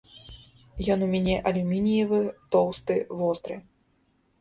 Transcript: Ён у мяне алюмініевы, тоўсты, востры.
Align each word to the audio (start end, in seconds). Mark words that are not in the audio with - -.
Ён 0.95 0.99
у 1.09 1.09
мяне 1.11 1.35
алюмініевы, 1.51 2.19
тоўсты, 2.57 3.01
востры. 3.25 3.63